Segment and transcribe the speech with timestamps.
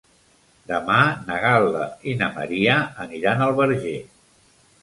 [0.71, 0.95] Demà
[1.27, 3.97] na Gal·la i na Maria aniran al Verger.